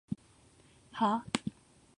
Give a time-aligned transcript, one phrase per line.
[0.93, 1.39] はぁ？